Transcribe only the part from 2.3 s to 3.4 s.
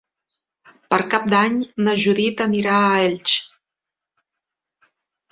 anirà a Elx.